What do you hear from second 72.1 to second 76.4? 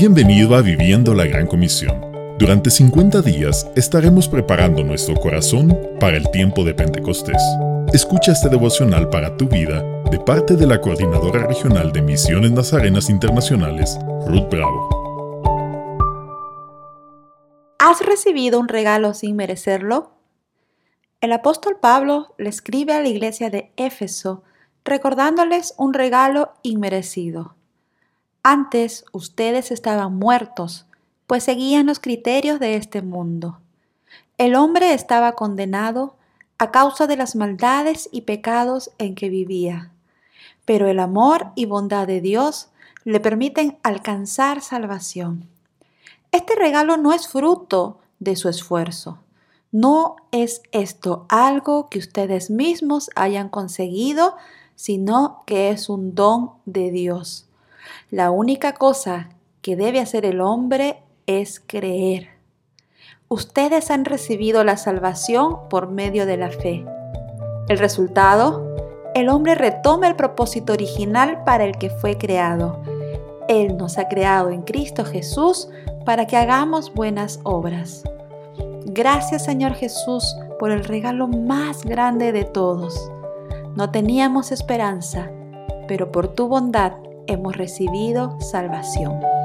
creado. Él nos ha creado en Cristo Jesús para que